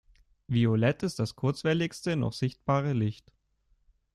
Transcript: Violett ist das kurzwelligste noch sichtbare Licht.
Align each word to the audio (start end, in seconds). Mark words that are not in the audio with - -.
Violett 0.47 1.03
ist 1.03 1.19
das 1.19 1.35
kurzwelligste 1.35 2.15
noch 2.15 2.33
sichtbare 2.33 2.93
Licht. 2.93 3.31